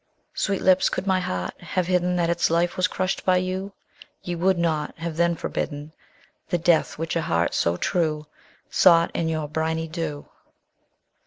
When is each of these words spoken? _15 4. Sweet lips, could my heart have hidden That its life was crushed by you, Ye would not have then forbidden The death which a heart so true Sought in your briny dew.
_15 0.29 0.29
4. 0.29 0.31
Sweet 0.33 0.61
lips, 0.63 0.89
could 0.89 1.05
my 1.05 1.19
heart 1.19 1.61
have 1.61 1.85
hidden 1.85 2.15
That 2.15 2.31
its 2.31 2.49
life 2.49 2.75
was 2.75 2.87
crushed 2.87 3.23
by 3.23 3.37
you, 3.37 3.71
Ye 4.23 4.33
would 4.33 4.57
not 4.57 4.97
have 4.97 5.15
then 5.15 5.35
forbidden 5.35 5.93
The 6.49 6.57
death 6.57 6.97
which 6.97 7.15
a 7.15 7.21
heart 7.21 7.53
so 7.53 7.77
true 7.77 8.25
Sought 8.67 9.11
in 9.15 9.29
your 9.29 9.47
briny 9.47 9.87
dew. 9.87 10.25